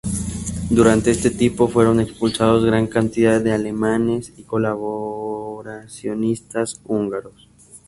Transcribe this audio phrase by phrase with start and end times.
[0.71, 7.47] Durante este tiempo fueron expulsados gran cantidad de alemanes y colaboracionistas húngaros.